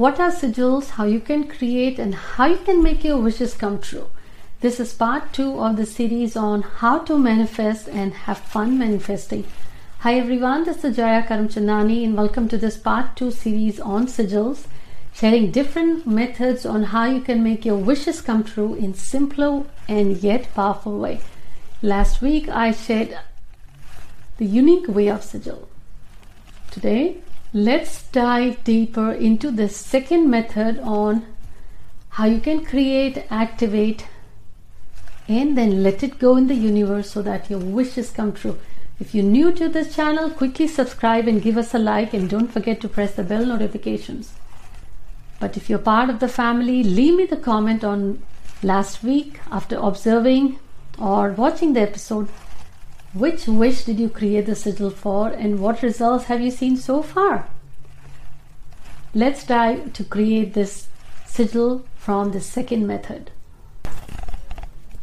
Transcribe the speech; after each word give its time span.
what 0.00 0.18
are 0.18 0.30
sigils, 0.30 0.92
how 0.92 1.04
you 1.04 1.20
can 1.20 1.46
create, 1.46 1.98
and 1.98 2.14
how 2.14 2.46
you 2.46 2.56
can 2.56 2.82
make 2.82 3.04
your 3.04 3.18
wishes 3.18 3.52
come 3.52 3.78
true. 3.78 4.06
This 4.60 4.80
is 4.80 4.94
part 4.94 5.34
two 5.34 5.60
of 5.62 5.76
the 5.76 5.84
series 5.84 6.36
on 6.36 6.62
how 6.62 7.00
to 7.00 7.18
manifest 7.18 7.86
and 7.86 8.14
have 8.14 8.38
fun 8.38 8.78
manifesting. 8.78 9.44
Hi 9.98 10.14
everyone, 10.14 10.64
this 10.64 10.82
is 10.84 10.96
Jaya 10.96 11.22
Karamchandani, 11.24 12.02
and 12.02 12.16
welcome 12.16 12.48
to 12.48 12.56
this 12.56 12.78
part 12.78 13.14
two 13.14 13.30
series 13.30 13.78
on 13.78 14.06
sigils, 14.06 14.64
sharing 15.12 15.50
different 15.50 16.06
methods 16.06 16.64
on 16.64 16.84
how 16.94 17.04
you 17.04 17.20
can 17.20 17.42
make 17.42 17.66
your 17.66 17.76
wishes 17.76 18.22
come 18.22 18.42
true 18.42 18.72
in 18.72 18.94
simpler 18.94 19.64
and 19.86 20.16
yet 20.16 20.54
powerful 20.54 20.98
way. 20.98 21.20
Last 21.82 22.22
week 22.22 22.48
I 22.48 22.72
shared 22.72 23.18
the 24.38 24.46
unique 24.46 24.88
way 24.88 25.08
of 25.08 25.22
sigil. 25.22 25.68
Today, 26.70 27.18
let's 27.52 28.02
dive 28.10 28.62
deeper 28.64 29.12
into 29.12 29.50
the 29.50 29.68
second 29.68 30.30
method 30.30 30.78
on 30.80 31.26
how 32.10 32.26
you 32.26 32.40
can 32.40 32.64
create, 32.64 33.24
activate, 33.30 34.06
and 35.28 35.56
then 35.56 35.82
let 35.82 36.02
it 36.02 36.18
go 36.18 36.36
in 36.36 36.48
the 36.48 36.54
universe 36.54 37.10
so 37.10 37.22
that 37.22 37.50
your 37.50 37.60
wishes 37.60 38.10
come 38.10 38.32
true. 38.32 38.58
If 38.98 39.14
you're 39.14 39.24
new 39.24 39.52
to 39.52 39.68
this 39.68 39.94
channel, 39.94 40.30
quickly 40.30 40.68
subscribe 40.68 41.26
and 41.26 41.42
give 41.42 41.56
us 41.56 41.72
a 41.72 41.78
like, 41.78 42.12
and 42.12 42.28
don't 42.28 42.52
forget 42.52 42.80
to 42.82 42.88
press 42.88 43.14
the 43.14 43.22
bell 43.22 43.46
notifications. 43.46 44.32
But 45.38 45.56
if 45.56 45.70
you're 45.70 45.78
part 45.78 46.10
of 46.10 46.20
the 46.20 46.28
family, 46.28 46.82
leave 46.82 47.14
me 47.14 47.24
the 47.24 47.36
comment 47.36 47.82
on 47.82 48.22
last 48.62 49.02
week 49.02 49.40
after 49.50 49.76
observing 49.76 50.58
or 50.98 51.30
watching 51.30 51.72
the 51.72 51.80
episode 51.80 52.28
which 53.12 53.48
wish 53.48 53.84
did 53.84 53.98
you 53.98 54.08
create 54.08 54.46
the 54.46 54.54
sigil 54.54 54.90
for 54.90 55.28
and 55.28 55.58
what 55.58 55.82
results 55.82 56.24
have 56.26 56.40
you 56.40 56.50
seen 56.50 56.76
so 56.76 57.02
far? 57.02 57.48
Let's 59.14 59.44
dive 59.44 59.92
to 59.94 60.04
create 60.04 60.54
this 60.54 60.86
sigil 61.26 61.84
from 61.96 62.30
the 62.30 62.40
second 62.40 62.86
method. 62.86 63.32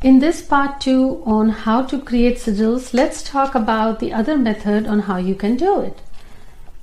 In 0.00 0.20
this 0.20 0.42
part 0.42 0.80
2 0.80 1.24
on 1.26 1.48
how 1.48 1.82
to 1.82 2.00
create 2.00 2.36
sigils, 2.36 2.94
let's 2.94 3.24
talk 3.24 3.56
about 3.56 3.98
the 3.98 4.12
other 4.12 4.38
method 4.38 4.86
on 4.86 5.00
how 5.00 5.16
you 5.16 5.34
can 5.34 5.56
do 5.56 5.80
it. 5.80 5.98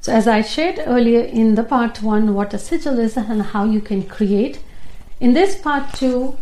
So 0.02 0.12
as 0.12 0.28
I 0.28 0.42
shared 0.42 0.82
earlier 0.86 1.22
in 1.22 1.56
the 1.56 1.64
part 1.64 2.02
1 2.02 2.34
what 2.34 2.54
a 2.54 2.60
sigil 2.60 3.00
is 3.00 3.16
and 3.16 3.42
how 3.42 3.64
you 3.64 3.80
can 3.80 4.04
create, 4.04 4.60
in 5.22 5.32
this 5.34 5.56
part 5.56 5.94
2 5.94 6.38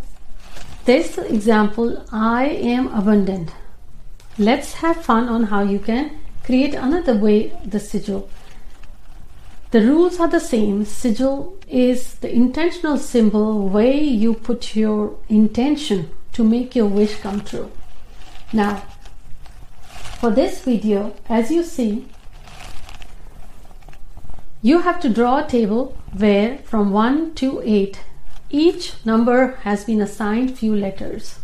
this 0.84 1.16
example 1.16 2.04
I 2.10 2.46
am 2.46 2.88
abundant 2.88 3.52
Let's 4.38 4.74
have 4.74 5.04
fun 5.04 5.28
on 5.28 5.44
how 5.44 5.62
you 5.62 5.78
can 5.78 6.10
create 6.42 6.74
another 6.74 7.14
way 7.16 7.52
the 7.64 7.78
sigil. 7.78 8.28
The 9.70 9.80
rules 9.80 10.18
are 10.18 10.26
the 10.26 10.40
same. 10.40 10.84
Sigil 10.84 11.56
is 11.68 12.14
the 12.16 12.32
intentional 12.32 12.98
symbol 12.98 13.68
way 13.68 14.02
you 14.02 14.34
put 14.34 14.74
your 14.74 15.16
intention 15.28 16.10
to 16.32 16.42
make 16.42 16.74
your 16.74 16.86
wish 16.86 17.20
come 17.20 17.42
true. 17.42 17.70
Now, 18.52 18.82
for 20.18 20.30
this 20.30 20.62
video, 20.62 21.14
as 21.28 21.52
you 21.52 21.62
see, 21.62 22.06
you 24.62 24.80
have 24.80 25.00
to 25.02 25.08
draw 25.08 25.44
a 25.44 25.48
table 25.48 25.96
where 26.12 26.58
from 26.58 26.90
1 26.90 27.34
to 27.36 27.62
8 27.64 28.00
each 28.50 28.94
number 29.04 29.56
has 29.62 29.84
been 29.84 30.00
assigned 30.00 30.58
few 30.58 30.74
letters. 30.74 31.38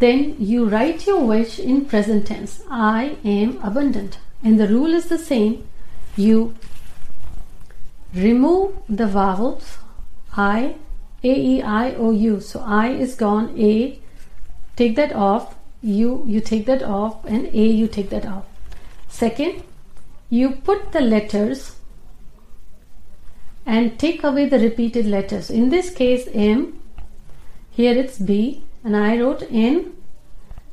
Then 0.00 0.36
you 0.38 0.66
write 0.66 1.06
your 1.06 1.22
wish 1.24 1.58
in 1.58 1.84
present 1.84 2.26
tense. 2.26 2.62
I 2.70 3.16
am 3.22 3.58
abundant. 3.62 4.18
And 4.42 4.58
the 4.58 4.66
rule 4.66 4.94
is 4.94 5.08
the 5.08 5.18
same. 5.18 5.68
You 6.16 6.54
remove 8.14 8.72
the 8.88 9.06
vowels 9.06 9.76
I, 10.36 10.76
A, 11.22 11.34
E, 11.34 11.60
I, 11.62 11.94
O, 11.94 12.12
U. 12.12 12.40
So 12.40 12.60
I 12.60 12.88
is 12.88 13.14
gone. 13.14 13.54
A, 13.58 13.98
take 14.76 14.96
that 14.96 15.12
off. 15.12 15.54
U, 15.82 16.24
you 16.26 16.40
take 16.40 16.64
that 16.64 16.82
off. 16.82 17.22
And 17.26 17.46
A, 17.48 17.66
you 17.66 17.86
take 17.86 18.08
that 18.08 18.24
off. 18.24 18.46
Second, 19.08 19.62
you 20.30 20.50
put 20.70 20.92
the 20.92 21.02
letters 21.02 21.76
and 23.66 23.98
take 23.98 24.24
away 24.24 24.48
the 24.48 24.58
repeated 24.58 25.04
letters. 25.04 25.50
In 25.50 25.68
this 25.68 25.90
case, 25.90 26.26
M, 26.32 26.80
here 27.70 27.94
it's 27.94 28.18
B, 28.18 28.64
and 28.84 28.96
I 28.96 29.18
wrote 29.18 29.42
N. 29.50 29.92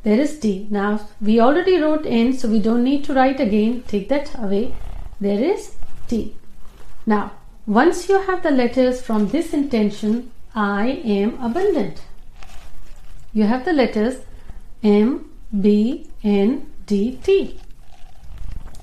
There 0.03 0.19
is 0.19 0.40
D. 0.40 0.68
Now 0.69 1.07
we 1.22 1.40
already 1.40 1.78
wrote 1.78 2.06
N, 2.06 2.34
so 2.34 2.47
we 2.47 2.59
don't 2.59 2.84
need 2.84 3.03
to 3.06 3.13
write 3.13 3.40
again. 3.40 3.84
Take 3.88 4.09
that 4.09 4.34
away. 4.38 4.75
There 5.19 5.44
is 5.44 5.75
T. 6.07 6.35
Now, 7.06 7.31
once 7.66 8.07
you 8.07 8.22
have 8.22 8.44
the 8.44 8.51
letters 8.51 9.01
from 9.01 9.28
this 9.28 9.53
intention, 9.53 10.31
I 10.56 10.88
am 11.03 11.38
abundant. 11.41 12.01
You 13.34 13.44
have 13.44 13.66
the 13.66 13.73
letters 13.73 14.22
M, 14.84 15.29
B, 15.62 16.09
N, 16.23 16.72
D, 16.85 17.19
T. 17.23 17.59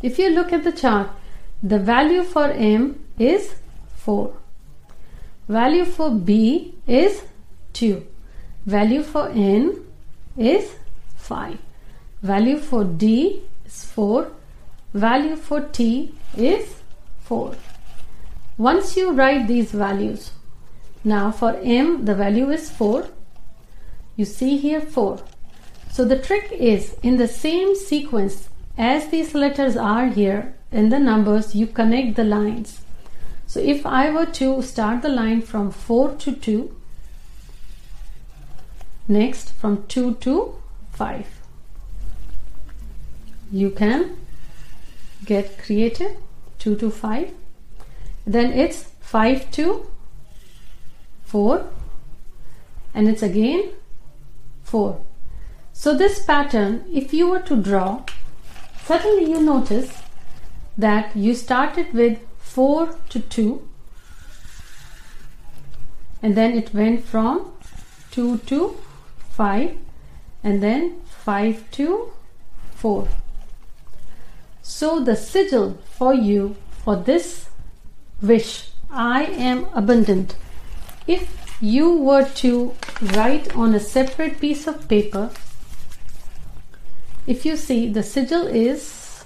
If 0.02 0.18
you 0.18 0.30
look 0.30 0.52
at 0.52 0.64
the 0.64 0.72
chart, 0.72 1.08
the 1.62 1.78
value 1.78 2.22
for 2.22 2.50
M 2.50 3.04
is 3.18 3.54
4. 3.96 4.34
Value 5.48 5.84
for 5.84 6.10
B 6.10 6.74
is 6.86 7.22
2. 7.72 8.06
Value 8.66 9.02
for 9.02 9.28
n 9.28 9.84
is 10.36 10.76
5. 11.16 11.58
Value 12.22 12.58
for 12.58 12.84
d 12.84 13.42
is 13.66 13.84
4. 13.84 14.30
Value 14.94 15.36
for 15.36 15.60
t 15.60 16.14
is 16.36 16.82
4. 17.20 17.54
Once 18.56 18.96
you 18.96 19.12
write 19.12 19.46
these 19.48 19.72
values, 19.72 20.30
now 21.04 21.30
for 21.30 21.56
m 21.62 22.04
the 22.06 22.14
value 22.14 22.48
is 22.50 22.70
4. 22.70 23.06
You 24.16 24.24
see 24.24 24.56
here 24.56 24.80
4. 24.80 25.20
So 25.90 26.04
the 26.04 26.18
trick 26.18 26.50
is 26.52 26.96
in 27.02 27.18
the 27.18 27.28
same 27.28 27.74
sequence 27.74 28.48
as 28.76 29.08
these 29.08 29.34
letters 29.34 29.76
are 29.76 30.06
here 30.06 30.54
in 30.72 30.88
the 30.88 30.98
numbers, 30.98 31.54
you 31.54 31.66
connect 31.66 32.16
the 32.16 32.24
lines. 32.24 32.80
So 33.46 33.60
if 33.60 33.86
I 33.86 34.10
were 34.10 34.26
to 34.26 34.62
start 34.62 35.02
the 35.02 35.08
line 35.08 35.42
from 35.42 35.70
4 35.70 36.14
to 36.14 36.32
2, 36.32 36.76
next 39.06 39.52
from 39.52 39.86
2 39.86 40.14
to 40.14 40.54
5 40.92 41.26
you 43.52 43.70
can 43.70 44.16
get 45.26 45.58
creative 45.58 46.16
2 46.58 46.76
to 46.76 46.90
5 46.90 47.32
then 48.26 48.52
it's 48.52 48.84
5 49.00 49.50
to 49.50 49.90
4 51.24 51.66
and 52.94 53.08
it's 53.08 53.22
again 53.22 53.70
4 54.62 55.00
so 55.72 55.94
this 55.94 56.24
pattern 56.24 56.84
if 56.92 57.12
you 57.12 57.28
were 57.28 57.40
to 57.40 57.56
draw 57.56 58.02
suddenly 58.84 59.30
you 59.30 59.42
notice 59.42 60.02
that 60.78 61.14
you 61.14 61.34
started 61.34 61.92
with 61.92 62.18
4 62.38 62.96
to 63.10 63.20
2 63.20 63.68
and 66.22 66.34
then 66.34 66.56
it 66.56 66.72
went 66.72 67.04
from 67.04 67.52
2 68.12 68.38
to 68.52 68.76
5 69.36 69.76
and 70.42 70.62
then 70.62 71.00
5 71.24 71.70
to 71.72 72.12
4 72.74 73.08
so 74.62 74.98
the 75.00 75.16
sigil 75.16 75.78
for 75.98 76.14
you 76.14 76.56
for 76.84 76.96
this 76.96 77.48
wish 78.22 78.70
I 78.90 79.24
am 79.24 79.66
abundant. 79.74 80.36
If 81.06 81.56
you 81.60 81.96
were 81.96 82.24
to 82.36 82.74
write 83.02 83.54
on 83.56 83.74
a 83.74 83.80
separate 83.80 84.38
piece 84.40 84.66
of 84.66 84.88
paper 84.88 85.30
if 87.26 87.44
you 87.44 87.56
see 87.56 87.88
the 87.92 88.02
sigil 88.02 88.46
is 88.46 89.24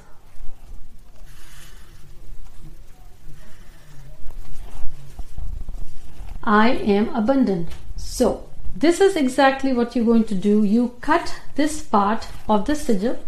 I 6.42 6.70
am 6.70 7.14
abundant. 7.14 7.68
So 7.96 8.47
this 8.76 9.00
is 9.00 9.16
exactly 9.16 9.72
what 9.72 9.96
you're 9.96 10.04
going 10.04 10.24
to 10.24 10.34
do. 10.34 10.62
You 10.64 10.96
cut 11.00 11.40
this 11.56 11.82
part 11.82 12.28
of 12.48 12.66
the 12.66 12.74
sigil 12.74 13.18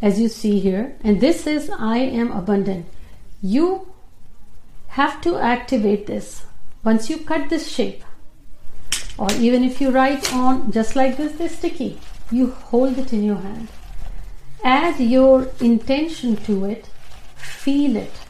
as 0.00 0.20
you 0.20 0.28
see 0.28 0.58
here 0.60 0.96
and 1.02 1.20
this 1.20 1.46
is 1.46 1.70
I 1.70 1.98
am 1.98 2.32
abundant. 2.32 2.86
You 3.42 3.88
have 4.88 5.20
to 5.22 5.36
activate 5.36 6.06
this. 6.06 6.44
Once 6.84 7.10
you 7.10 7.18
cut 7.18 7.50
this 7.50 7.68
shape 7.68 8.04
or 9.18 9.32
even 9.32 9.64
if 9.64 9.80
you 9.80 9.90
write 9.90 10.32
on 10.32 10.70
just 10.72 10.96
like 10.96 11.16
this 11.16 11.32
this 11.32 11.58
sticky. 11.58 11.98
You 12.30 12.50
hold 12.50 12.98
it 12.98 13.12
in 13.12 13.24
your 13.24 13.36
hand. 13.36 13.68
Add 14.64 14.98
your 14.98 15.48
intention 15.60 16.36
to 16.44 16.64
it. 16.64 16.88
Feel 17.36 17.96
it 17.96 18.25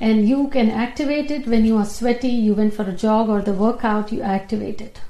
and 0.00 0.26
you 0.26 0.48
can 0.48 0.70
activate 0.70 1.30
it 1.30 1.46
when 1.46 1.66
you 1.66 1.76
are 1.76 1.84
sweaty, 1.84 2.28
you 2.28 2.54
went 2.54 2.72
for 2.72 2.84
a 2.84 2.92
jog 2.92 3.28
or 3.28 3.42
the 3.42 3.52
workout, 3.52 4.10
you 4.10 4.22
activate 4.22 4.80
it. 4.80 5.00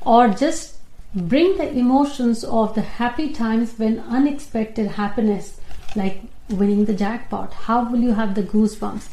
Or 0.00 0.28
just 0.28 0.76
bring 1.14 1.58
the 1.58 1.70
emotions 1.70 2.44
of 2.44 2.74
the 2.74 2.80
happy 2.80 3.28
times 3.30 3.78
when 3.78 4.00
unexpected 4.00 4.92
happiness 4.92 5.60
like 5.94 6.22
winning 6.48 6.86
the 6.86 6.94
jackpot? 6.94 7.52
How 7.52 7.84
will 7.90 8.00
you 8.00 8.14
have 8.14 8.34
the 8.34 8.42
goosebumps? 8.42 9.08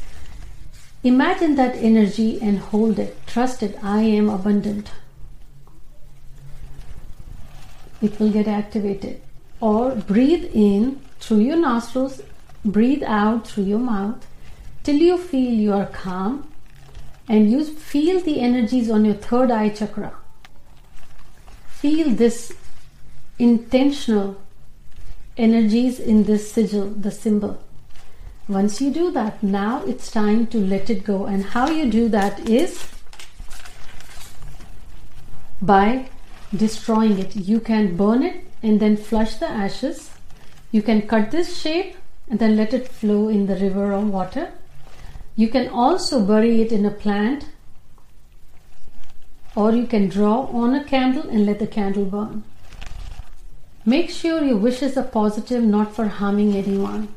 Imagine 1.04 1.56
that 1.56 1.76
energy 1.76 2.40
and 2.40 2.58
hold 2.58 2.98
it. 2.98 3.16
Trust 3.26 3.62
it. 3.62 3.78
I 3.82 4.00
am 4.00 4.30
abundant. 4.30 4.90
It 8.00 8.18
will 8.18 8.30
get 8.30 8.48
activated. 8.48 9.20
Or 9.60 9.94
breathe 9.94 10.50
in 10.54 11.00
through 11.20 11.40
your 11.40 11.56
nostrils, 11.56 12.22
breathe 12.64 13.02
out 13.02 13.46
through 13.46 13.64
your 13.64 13.78
mouth 13.78 14.26
till 14.82 14.96
you 14.96 15.18
feel 15.18 15.52
you 15.52 15.72
are 15.72 15.86
calm 15.86 16.52
and 17.28 17.50
you 17.50 17.64
feel 17.64 18.20
the 18.20 18.40
energies 18.40 18.90
on 18.90 19.04
your 19.04 19.14
third 19.14 19.50
eye 19.50 19.68
chakra. 19.68 20.12
Feel 21.68 22.10
this 22.10 22.52
intentional 23.38 24.36
energies 25.36 25.98
in 25.98 26.24
this 26.24 26.52
sigil, 26.52 26.90
the 26.90 27.10
symbol. 27.10 27.62
Once 28.48 28.80
you 28.80 28.90
do 28.90 29.10
that, 29.12 29.42
now 29.42 29.82
it's 29.84 30.10
time 30.10 30.46
to 30.48 30.58
let 30.58 30.90
it 30.90 31.04
go. 31.04 31.26
And 31.26 31.44
how 31.44 31.70
you 31.70 31.90
do 31.90 32.08
that 32.08 32.48
is 32.48 32.86
by 35.60 36.08
destroying 36.54 37.18
it. 37.18 37.36
You 37.36 37.60
can 37.60 37.96
burn 37.96 38.22
it 38.22 38.44
and 38.62 38.80
then 38.80 38.96
flush 38.96 39.36
the 39.36 39.48
ashes. 39.48 40.10
You 40.72 40.82
can 40.82 41.02
cut 41.02 41.30
this 41.30 41.60
shape 41.60 41.96
and 42.28 42.38
then 42.38 42.56
let 42.56 42.74
it 42.74 42.88
flow 42.88 43.28
in 43.28 43.46
the 43.46 43.56
river 43.56 43.92
or 43.92 44.00
water. 44.00 44.52
You 45.34 45.48
can 45.48 45.68
also 45.68 46.24
bury 46.24 46.60
it 46.60 46.72
in 46.72 46.84
a 46.84 46.90
plant 46.90 47.46
or 49.54 49.72
you 49.72 49.86
can 49.86 50.08
draw 50.08 50.42
on 50.46 50.74
a 50.74 50.84
candle 50.84 51.28
and 51.28 51.46
let 51.46 51.58
the 51.58 51.66
candle 51.66 52.04
burn. 52.04 52.44
Make 53.84 54.10
sure 54.10 54.44
your 54.44 54.56
wishes 54.56 54.96
are 54.96 55.02
positive, 55.02 55.62
not 55.62 55.94
for 55.94 56.06
harming 56.06 56.54
anyone. 56.54 57.08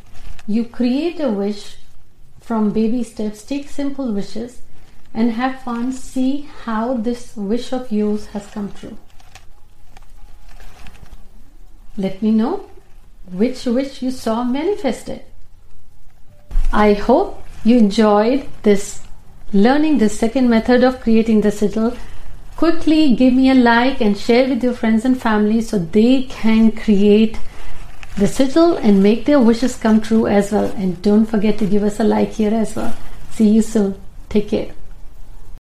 You 0.48 0.66
create 0.66 1.20
a 1.20 1.30
wish 1.30 1.78
from 2.40 2.72
baby 2.72 3.04
steps, 3.04 3.44
take 3.44 3.70
simple 3.70 4.12
wishes, 4.12 4.62
and 5.14 5.32
have 5.32 5.62
fun. 5.62 5.92
See 5.92 6.50
how 6.64 6.96
this 6.96 7.36
wish 7.36 7.72
of 7.72 7.92
yours 7.92 8.28
has 8.28 8.48
come 8.48 8.72
true. 8.72 8.98
Let 11.98 12.22
me 12.22 12.32
know 12.32 12.70
which 13.32 13.66
wish 13.66 14.02
you 14.02 14.12
saw 14.12 14.44
manifested. 14.44 15.24
I 16.74 16.94
hope 16.94 17.45
you 17.66 17.78
enjoyed 17.78 18.48
this 18.64 19.02
learning 19.52 19.98
the 19.98 20.10
second 20.10 20.50
method 20.50 20.84
of 20.84 21.02
creating 21.02 21.42
the 21.42 21.52
sigil 21.52 21.96
quickly 22.56 23.16
give 23.16 23.34
me 23.34 23.50
a 23.50 23.56
like 23.56 24.00
and 24.00 24.18
share 24.18 24.48
with 24.48 24.64
your 24.64 24.74
friends 24.74 25.04
and 25.04 25.22
family 25.22 25.60
so 25.62 25.78
they 25.78 26.24
can 26.24 26.72
create 26.72 27.38
the 28.18 28.28
sigil 28.28 28.78
and 28.78 29.04
make 29.04 29.26
their 29.26 29.40
wishes 29.40 29.76
come 29.76 30.00
true 30.00 30.26
as 30.26 30.52
well. 30.52 30.72
And 30.78 31.02
don't 31.02 31.26
forget 31.26 31.58
to 31.60 31.66
give 31.66 31.84
us 31.84 32.00
a 32.00 32.04
like 32.04 32.32
here 32.32 32.54
as 32.54 32.76
well. 32.76 32.96
See 33.32 33.50
you 33.50 33.62
soon. 33.62 33.96
Take 34.30 34.50
care. 34.50 34.72